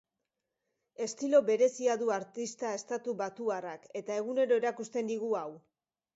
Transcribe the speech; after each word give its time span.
Estilo 1.05 1.41
berezia 1.49 1.97
du 2.05 2.09
artista 2.15 2.73
estatu 2.79 3.15
batuarrak, 3.21 3.87
eta 4.03 4.19
egunero 4.25 4.61
erakusten 4.65 5.15
digu 5.15 5.33
hau. 5.45 5.49